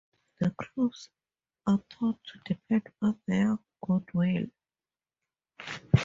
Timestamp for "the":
0.39-0.49